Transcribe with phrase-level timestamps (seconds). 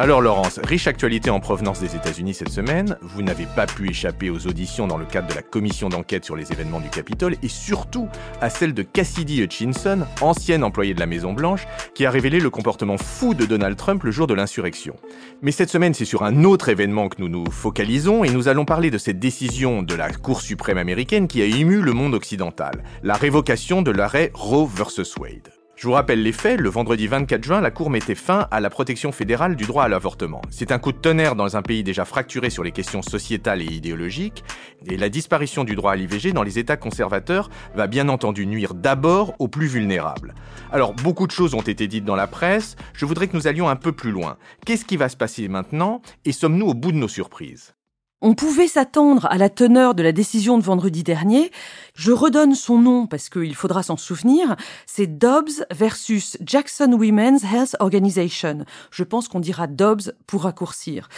[0.00, 4.30] Alors Laurence, riche actualité en provenance des États-Unis cette semaine, vous n'avez pas pu échapper
[4.30, 7.48] aux auditions dans le cadre de la commission d'enquête sur les événements du Capitole et
[7.48, 8.08] surtout
[8.40, 11.66] à celle de Cassidy Hutchinson, ancienne employée de la Maison-Blanche,
[11.96, 14.94] qui a révélé le comportement fou de Donald Trump le jour de l'insurrection.
[15.42, 18.64] Mais cette semaine, c'est sur un autre événement que nous nous focalisons et nous allons
[18.64, 22.84] parler de cette décision de la Cour suprême américaine qui a ému le monde occidental,
[23.02, 25.57] la révocation de l'arrêt Roe vs Wade.
[25.78, 28.68] Je vous rappelle les faits, le vendredi 24 juin, la Cour mettait fin à la
[28.68, 30.42] protection fédérale du droit à l'avortement.
[30.50, 33.72] C'est un coup de tonnerre dans un pays déjà fracturé sur les questions sociétales et
[33.72, 34.42] idéologiques,
[34.86, 38.74] et la disparition du droit à l'IVG dans les États conservateurs va bien entendu nuire
[38.74, 40.34] d'abord aux plus vulnérables.
[40.72, 43.68] Alors, beaucoup de choses ont été dites dans la presse, je voudrais que nous allions
[43.68, 44.36] un peu plus loin.
[44.66, 47.77] Qu'est-ce qui va se passer maintenant, et sommes-nous au bout de nos surprises?
[48.20, 51.52] On pouvait s'attendre à la teneur de la décision de vendredi dernier.
[51.94, 54.56] Je redonne son nom parce qu'il faudra s'en souvenir.
[54.86, 58.64] C'est Dobbs versus Jackson Women's Health Organization.
[58.90, 61.08] Je pense qu'on dira Dobbs pour raccourcir.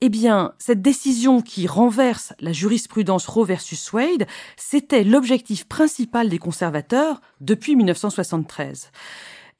[0.00, 4.26] Eh bien, cette décision qui renverse la jurisprudence Roe versus Wade,
[4.56, 8.90] c'était l'objectif principal des conservateurs depuis 1973.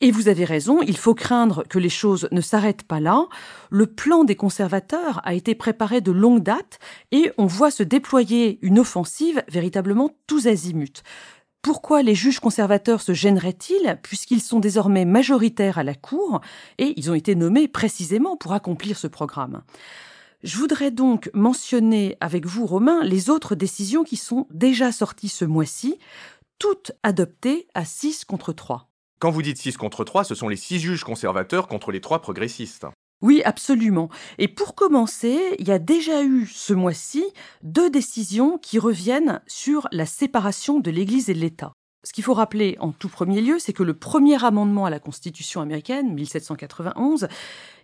[0.00, 3.26] Et vous avez raison, il faut craindre que les choses ne s'arrêtent pas là.
[3.70, 6.78] Le plan des conservateurs a été préparé de longue date
[7.10, 11.02] et on voit se déployer une offensive véritablement tous azimuts.
[11.62, 16.40] Pourquoi les juges conservateurs se gêneraient-ils puisqu'ils sont désormais majoritaires à la Cour
[16.78, 19.62] et ils ont été nommés précisément pour accomplir ce programme?
[20.44, 25.44] Je voudrais donc mentionner avec vous, Romain, les autres décisions qui sont déjà sorties ce
[25.44, 25.98] mois-ci,
[26.60, 28.87] toutes adoptées à 6 contre 3.
[29.18, 32.20] Quand vous dites 6 contre 3, ce sont les 6 juges conservateurs contre les 3
[32.20, 32.86] progressistes.
[33.20, 34.08] Oui, absolument.
[34.38, 37.24] Et pour commencer, il y a déjà eu ce mois-ci
[37.64, 41.72] deux décisions qui reviennent sur la séparation de l'Église et de l'État.
[42.04, 45.00] Ce qu'il faut rappeler en tout premier lieu, c'est que le premier amendement à la
[45.00, 47.26] Constitution américaine, 1791,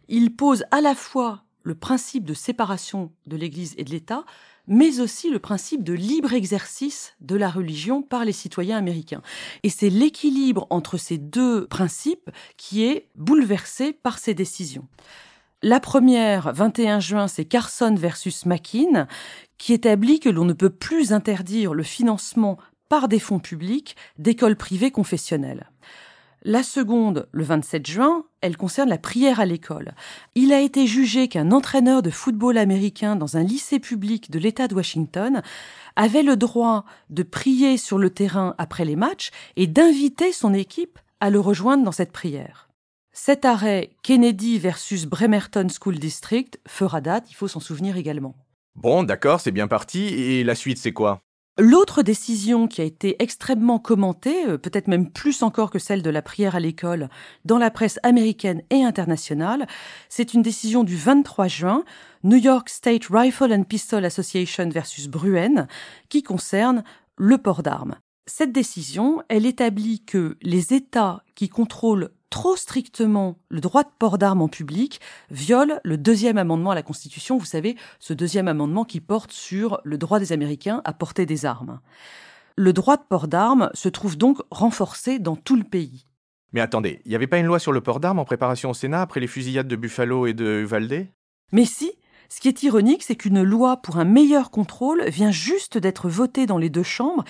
[0.07, 4.25] il pose à la fois le principe de séparation de l'Église et de l'État,
[4.67, 9.23] mais aussi le principe de libre exercice de la religion par les citoyens américains.
[9.63, 14.89] Et c'est l'équilibre entre ces deux principes qui est bouleversé par ces décisions.
[15.63, 19.07] La première, 21 juin, c'est Carson versus McKean,
[19.57, 22.59] qui établit que l'on ne peut plus interdire le financement
[22.91, 25.71] par des fonds publics d'écoles privées confessionnelles.
[26.47, 29.95] La seconde, le 27 juin, elle concerne la prière à l'école.
[30.35, 34.69] Il a été jugé qu'un entraîneur de football américain dans un lycée public de l'État
[34.69, 35.41] de Washington
[35.97, 40.99] avait le droit de prier sur le terrain après les matchs et d'inviter son équipe
[41.19, 42.69] à le rejoindre dans cette prière.
[43.15, 48.37] Cet arrêt Kennedy versus Bremerton School District fera date, il faut s'en souvenir également.
[48.75, 50.09] Bon, d'accord, c'est bien parti.
[50.09, 51.23] Et la suite, c'est quoi?
[51.57, 56.11] L'autre décision qui a été extrêmement commentée, euh, peut-être même plus encore que celle de
[56.11, 57.09] la prière à l'école,
[57.45, 59.69] dans la presse américaine et internationale,
[60.09, 61.85] c'est une décision du 23 juin,
[62.25, 65.69] New York State Rifle and Pistol Association versus Bruen,
[66.09, 66.83] qui concerne
[67.17, 67.95] le port d'armes.
[68.27, 74.17] Cette décision, elle établit que les États qui contrôlent trop strictement le droit de port
[74.17, 74.99] d'armes en public
[75.31, 79.79] viole le deuxième amendement à la Constitution, vous savez, ce deuxième amendement qui porte sur
[79.85, 81.81] le droit des Américains à porter des armes.
[82.57, 86.07] Le droit de port d'armes se trouve donc renforcé dans tout le pays.
[86.55, 88.75] Mais attendez, il n'y avait pas une loi sur le port d'armes en préparation au
[88.75, 91.09] Sénat après les fusillades de Buffalo et de Uvalde?
[91.53, 91.93] Mais si,
[92.29, 96.47] ce qui est ironique, c'est qu'une loi pour un meilleur contrôle vient juste d'être votée
[96.47, 97.25] dans les deux chambres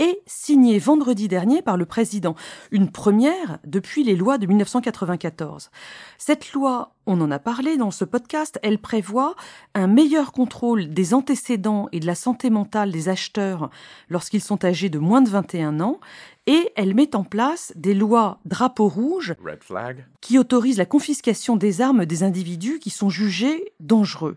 [0.00, 2.34] et signée vendredi dernier par le président.
[2.72, 5.70] Une première depuis les lois de 1994.
[6.18, 9.36] Cette loi, on en a parlé dans ce podcast, elle prévoit
[9.74, 13.70] un meilleur contrôle des antécédents et de la santé mentale des acheteurs
[14.08, 16.00] lorsqu'ils sont âgés de moins de 21 ans
[16.46, 19.34] et elle met en place des lois drapeau rouge
[20.20, 24.36] qui autorisent la confiscation des armes des individus qui sont jugés dangereux.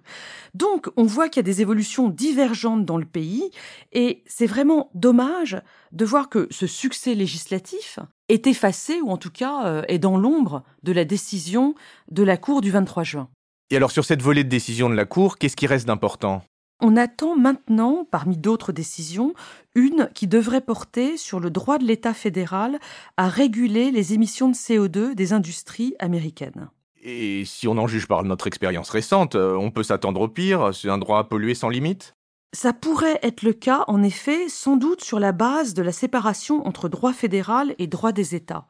[0.54, 3.50] Donc on voit qu'il y a des évolutions divergentes dans le pays
[3.94, 5.53] et c'est vraiment dommage
[5.92, 10.18] de voir que ce succès législatif est effacé, ou en tout cas euh, est dans
[10.18, 11.76] l'ombre de la décision
[12.12, 13.30] de la Cour du 23 juin.
[13.70, 16.44] Et alors sur cette volée de décision de la Cour, qu'est-ce qui reste d'important?
[16.82, 19.34] On attend maintenant, parmi d'autres décisions,
[19.74, 22.80] une qui devrait porter sur le droit de l'État fédéral
[23.16, 26.70] à réguler les émissions de CO2 des industries américaines.
[27.02, 30.74] Et si on en juge par notre expérience récente, euh, on peut s'attendre au pire,
[30.74, 32.16] c'est un droit à polluer sans limite?
[32.56, 36.68] Ça pourrait être le cas, en effet, sans doute sur la base de la séparation
[36.68, 38.68] entre droit fédéral et droit des États.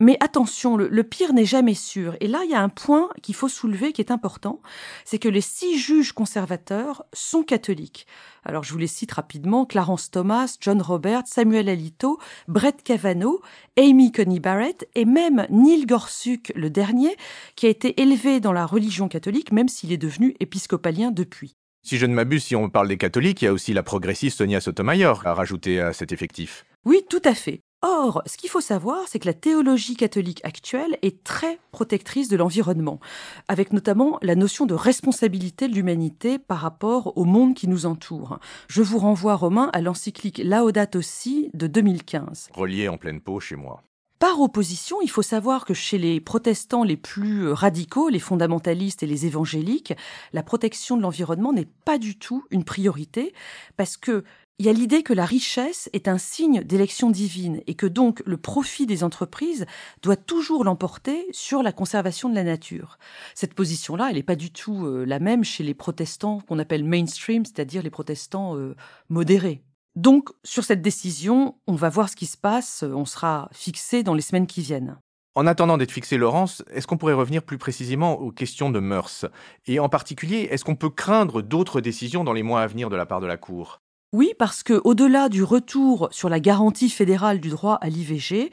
[0.00, 2.16] Mais attention, le, pire n'est jamais sûr.
[2.18, 4.60] Et là, il y a un point qu'il faut soulever qui est important,
[5.04, 8.08] c'est que les six juges conservateurs sont catholiques.
[8.44, 12.18] Alors, je vous les cite rapidement, Clarence Thomas, John Roberts, Samuel Alito,
[12.48, 13.40] Brett Kavanaugh,
[13.78, 17.16] Amy Coney Barrett et même Neil Gorsuch, le dernier,
[17.54, 21.54] qui a été élevé dans la religion catholique, même s'il est devenu épiscopalien depuis.
[21.84, 24.38] Si je ne m'abuse, si on parle des catholiques, il y a aussi la progressiste
[24.38, 26.64] Sonia Sotomayor à rajouter à cet effectif.
[26.84, 27.60] Oui, tout à fait.
[27.84, 32.36] Or, ce qu'il faut savoir, c'est que la théologie catholique actuelle est très protectrice de
[32.36, 33.00] l'environnement,
[33.48, 38.38] avec notamment la notion de responsabilité de l'humanité par rapport au monde qui nous entoure.
[38.68, 42.50] Je vous renvoie, Romain, à l'encyclique Laudato Si de 2015.
[42.54, 43.82] Relié en pleine peau chez moi.
[44.22, 49.08] Par opposition, il faut savoir que chez les protestants les plus radicaux, les fondamentalistes et
[49.08, 49.94] les évangéliques,
[50.32, 53.34] la protection de l'environnement n'est pas du tout une priorité
[53.76, 54.22] parce que
[54.60, 58.22] il y a l'idée que la richesse est un signe d'élection divine et que donc
[58.24, 59.66] le profit des entreprises
[60.04, 63.00] doit toujours l'emporter sur la conservation de la nature.
[63.34, 66.84] Cette position-là, elle n'est pas du tout euh, la même chez les protestants qu'on appelle
[66.84, 68.76] mainstream, c'est-à-dire les protestants euh,
[69.08, 69.64] modérés.
[69.94, 74.14] Donc, sur cette décision, on va voir ce qui se passe, on sera fixé dans
[74.14, 74.96] les semaines qui viennent.
[75.34, 79.26] En attendant d'être fixé, Laurence, est-ce qu'on pourrait revenir plus précisément aux questions de mœurs?
[79.66, 82.96] Et en particulier, est-ce qu'on peut craindre d'autres décisions dans les mois à venir de
[82.96, 83.80] la part de la Cour?
[84.14, 88.50] Oui, parce que au-delà du retour sur la garantie fédérale du droit à l'IVG,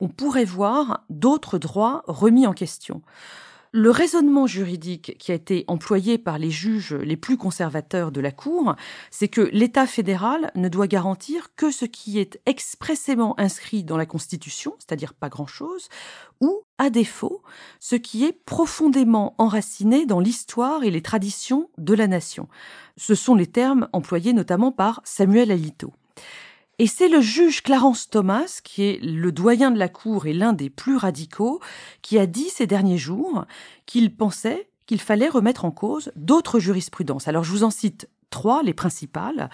[0.00, 3.00] on pourrait voir d'autres droits remis en question.
[3.72, 8.32] Le raisonnement juridique qui a été employé par les juges les plus conservateurs de la
[8.32, 8.74] Cour,
[9.10, 14.06] c'est que l'État fédéral ne doit garantir que ce qui est expressément inscrit dans la
[14.06, 15.88] Constitution, c'est-à-dire pas grand-chose,
[16.40, 17.42] ou, à défaut,
[17.78, 22.48] ce qui est profondément enraciné dans l'histoire et les traditions de la nation.
[22.96, 25.92] Ce sont les termes employés notamment par Samuel Alito.
[26.80, 30.52] Et c'est le juge Clarence Thomas, qui est le doyen de la Cour et l'un
[30.52, 31.60] des plus radicaux,
[32.02, 33.44] qui a dit ces derniers jours
[33.84, 37.28] qu'il pensait qu'il fallait remettre en cause d'autres jurisprudences.
[37.28, 39.50] Alors je vous en cite trois, les principales.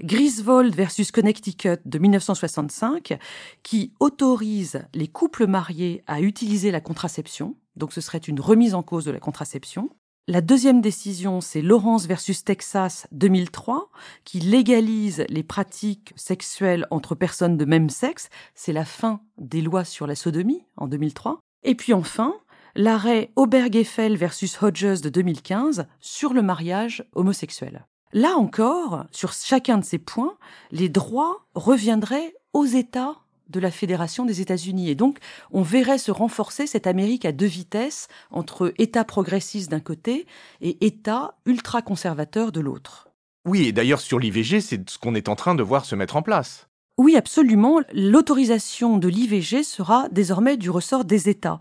[0.00, 3.18] Griswold versus Connecticut de 1965,
[3.62, 7.56] qui autorise les couples mariés à utiliser la contraception.
[7.76, 9.90] Donc ce serait une remise en cause de la contraception.
[10.28, 13.90] La deuxième décision, c'est Lawrence versus Texas 2003,
[14.24, 18.28] qui légalise les pratiques sexuelles entre personnes de même sexe.
[18.52, 21.38] C'est la fin des lois sur la sodomie en 2003.
[21.62, 22.34] Et puis enfin,
[22.74, 27.86] l'arrêt Obergefell versus Hodges de 2015 sur le mariage homosexuel.
[28.12, 30.36] Là encore, sur chacun de ces points,
[30.72, 33.14] les droits reviendraient aux États
[33.48, 34.90] de la Fédération des États-Unis.
[34.90, 35.18] Et donc,
[35.50, 40.26] on verrait se renforcer cette Amérique à deux vitesses entre États progressistes d'un côté
[40.60, 43.08] et États ultra-conservateurs de l'autre.
[43.46, 46.16] Oui, et d'ailleurs sur l'IVG, c'est ce qu'on est en train de voir se mettre
[46.16, 46.68] en place.
[46.98, 47.80] Oui, absolument.
[47.92, 51.60] L'autorisation de l'IVG sera désormais du ressort des États.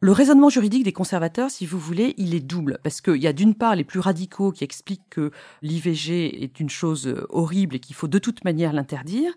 [0.00, 3.32] Le raisonnement juridique des conservateurs, si vous voulez, il est double, parce qu'il y a
[3.32, 5.30] d'une part les plus radicaux qui expliquent que
[5.62, 9.32] l'IVG est une chose horrible et qu'il faut de toute manière l'interdire,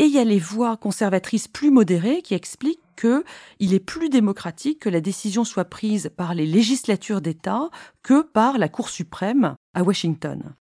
[0.00, 4.80] et il y a les voix conservatrices plus modérées qui expliquent qu'il est plus démocratique
[4.80, 7.68] que la décision soit prise par les législatures d'État
[8.02, 10.54] que par la Cour suprême à Washington.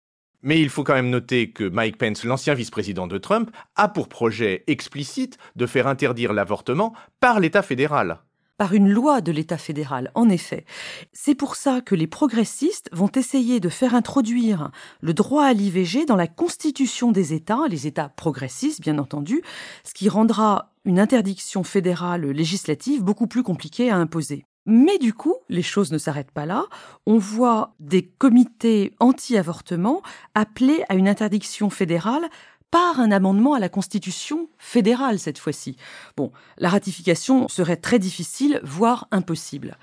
[0.41, 4.09] Mais il faut quand même noter que Mike Pence, l'ancien vice-président de Trump, a pour
[4.09, 8.21] projet explicite de faire interdire l'avortement par l'État fédéral
[8.57, 10.65] par une loi de l'État fédéral, en effet.
[11.13, 14.71] C'est pour ça que les progressistes vont essayer de faire introduire
[15.01, 19.41] le droit à l'IVG dans la constitution des États, les États progressistes bien entendu,
[19.83, 24.45] ce qui rendra une interdiction fédérale législative beaucoup plus compliquée à imposer.
[24.69, 26.65] Mais du coup, les choses ne s'arrêtent pas là.
[27.05, 30.01] On voit des comités anti-avortement
[30.35, 32.25] appeler à une interdiction fédérale
[32.71, 35.77] par un amendement à la Constitution fédérale cette fois-ci.
[36.15, 39.77] Bon, la ratification serait très difficile, voire impossible.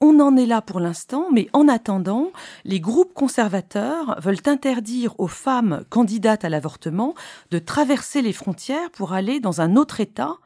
[0.00, 2.32] On en est là pour l'instant, mais en attendant,
[2.64, 7.14] les groupes conservateurs veulent interdire aux femmes candidates à l'avortement
[7.52, 10.38] de traverser les frontières pour aller dans un autre État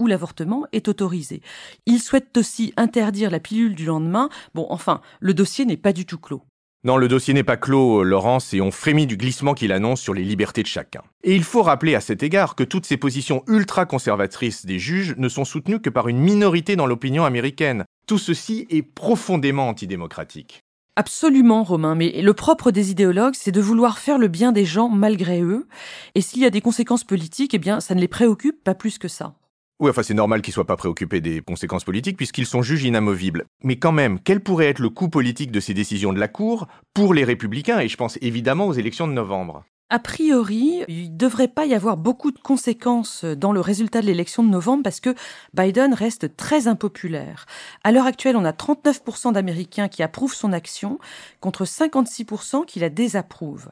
[0.00, 1.40] où l'avortement est autorisé.
[1.86, 4.28] Ils souhaitent aussi interdire la pilule du lendemain.
[4.54, 6.42] Bon, enfin, le dossier n'est pas du tout clos.
[6.86, 10.14] Non, le dossier n'est pas clos, Laurence, et on frémit du glissement qu'il annonce sur
[10.14, 11.02] les libertés de chacun.
[11.24, 15.28] Et il faut rappeler à cet égard que toutes ces positions ultra-conservatrices des juges ne
[15.28, 17.86] sont soutenues que par une minorité dans l'opinion américaine.
[18.06, 20.60] Tout ceci est profondément antidémocratique.
[20.94, 24.88] Absolument, Romain, mais le propre des idéologues, c'est de vouloir faire le bien des gens
[24.88, 25.66] malgré eux,
[26.14, 28.98] et s'il y a des conséquences politiques, eh bien, ça ne les préoccupe pas plus
[28.98, 29.34] que ça.
[29.78, 33.44] Oui, enfin c'est normal qu'ils soient pas préoccupés des conséquences politiques puisqu'ils sont juges inamovibles.
[33.62, 36.66] Mais quand même, quel pourrait être le coût politique de ces décisions de la Cour
[36.94, 39.64] pour les républicains et je pense évidemment aux élections de novembre?
[39.88, 44.06] A priori, il ne devrait pas y avoir beaucoup de conséquences dans le résultat de
[44.06, 45.14] l'élection de novembre parce que
[45.54, 47.46] Biden reste très impopulaire.
[47.84, 50.98] À l'heure actuelle, on a 39% d'Américains qui approuvent son action
[51.40, 53.68] contre 56% qui la désapprouvent.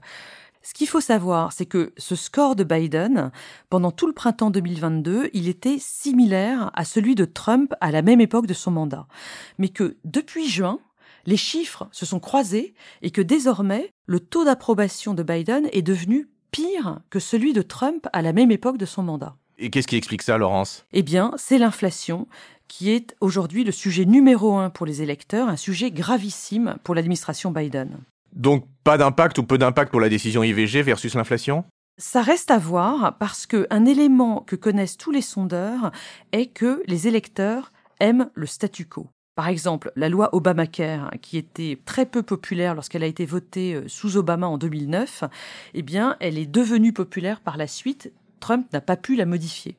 [0.66, 3.30] Ce qu'il faut savoir, c'est que ce score de Biden,
[3.68, 8.23] pendant tout le printemps 2022, il était similaire à celui de Trump à la même
[8.23, 9.06] époque de son mandat.
[9.59, 10.80] Mais que depuis juin,
[11.26, 16.30] les chiffres se sont croisés et que désormais, le taux d'approbation de Biden est devenu
[16.50, 19.37] pire que celui de Trump à la même époque de son mandat.
[19.59, 20.87] Et qu'est-ce qui explique ça, Laurence?
[20.94, 22.26] Eh bien, c'est l'inflation
[22.68, 27.50] qui est aujourd'hui le sujet numéro un pour les électeurs, un sujet gravissime pour l'administration
[27.50, 27.99] Biden.
[28.35, 31.64] Donc, pas d'impact ou peu d'impact pour la décision IVG versus l'inflation?
[31.97, 35.93] Ça reste à voir parce qu'un élément que connaissent tous les sondeurs
[36.33, 39.07] est que les électeurs aiment le statu quo.
[39.37, 43.88] Par exemple, la loi Obamacare, qui était très peu populaire lorsqu'elle a été votée euh,
[43.88, 45.25] sous Obama en 2009,
[45.75, 48.12] eh bien, elle est devenue populaire par la suite.
[48.38, 49.76] Trump n'a pas pu la modifier.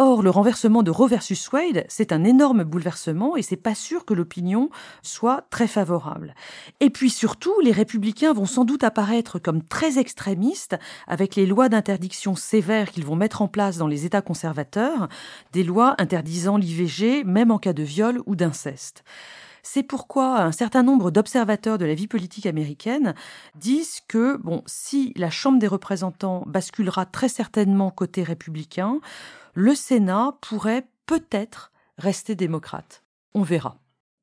[0.00, 4.04] Or, le renversement de Roe versus Wade, c'est un énorme bouleversement et c'est pas sûr
[4.04, 4.70] que l'opinion
[5.02, 6.36] soit très favorable.
[6.78, 10.76] Et puis surtout, les républicains vont sans doute apparaître comme très extrémistes
[11.08, 15.08] avec les lois d'interdiction sévères qu'ils vont mettre en place dans les États conservateurs,
[15.52, 19.02] des lois interdisant l'IVG même en cas de viol ou d'inceste.
[19.70, 23.14] C'est pourquoi un certain nombre d'observateurs de la vie politique américaine
[23.54, 28.98] disent que, bon, si la Chambre des représentants basculera très certainement côté républicain,
[29.52, 33.04] le Sénat pourrait peut-être rester démocrate.
[33.34, 33.76] On verra.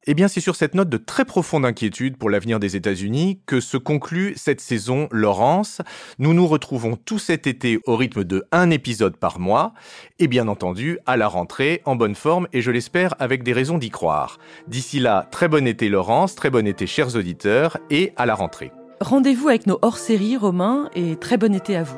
[0.08, 3.60] Eh bien, c'est sur cette note de très profonde inquiétude pour l'avenir des États-Unis que
[3.60, 5.82] se conclut cette saison Laurence.
[6.20, 9.74] Nous nous retrouvons tout cet été au rythme de un épisode par mois,
[10.20, 13.80] et bien entendu à la rentrée, en bonne forme, et je l'espère avec des raisons
[13.80, 14.38] d'y croire.
[14.68, 18.72] D'ici là, très bon été Laurence, très bon été chers auditeurs, et à la rentrée.
[19.02, 21.98] Rendez-vous avec nos hors-séries, Romain, et très bon été à vous.